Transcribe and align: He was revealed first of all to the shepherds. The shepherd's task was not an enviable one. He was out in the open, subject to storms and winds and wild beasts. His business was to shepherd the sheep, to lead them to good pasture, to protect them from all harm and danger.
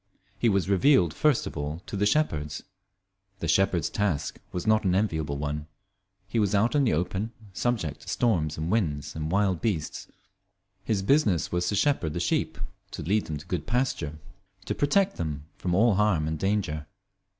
He 0.39 0.49
was 0.49 0.67
revealed 0.67 1.13
first 1.13 1.45
of 1.45 1.55
all 1.55 1.83
to 1.85 1.95
the 1.95 2.07
shepherds. 2.07 2.63
The 3.37 3.47
shepherd's 3.47 3.87
task 3.91 4.39
was 4.51 4.65
not 4.65 4.83
an 4.83 4.95
enviable 4.95 5.37
one. 5.37 5.67
He 6.27 6.39
was 6.39 6.55
out 6.55 6.73
in 6.73 6.85
the 6.85 6.93
open, 6.93 7.33
subject 7.53 8.01
to 8.01 8.09
storms 8.09 8.57
and 8.57 8.71
winds 8.71 9.15
and 9.15 9.31
wild 9.31 9.61
beasts. 9.61 10.07
His 10.83 11.03
business 11.03 11.51
was 11.51 11.67
to 11.67 11.75
shepherd 11.75 12.13
the 12.13 12.19
sheep, 12.19 12.57
to 12.89 13.03
lead 13.03 13.25
them 13.27 13.37
to 13.37 13.45
good 13.45 13.67
pasture, 13.67 14.17
to 14.65 14.73
protect 14.73 15.17
them 15.17 15.43
from 15.59 15.75
all 15.75 15.93
harm 15.93 16.27
and 16.27 16.39
danger. 16.39 16.87